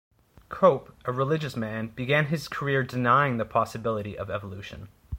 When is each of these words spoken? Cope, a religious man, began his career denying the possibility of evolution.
Cope, 0.49 0.95
a 1.05 1.11
religious 1.11 1.55
man, 1.55 1.89
began 1.89 2.25
his 2.25 2.47
career 2.47 2.81
denying 2.81 3.37
the 3.37 3.45
possibility 3.45 4.17
of 4.17 4.31
evolution. 4.31 4.89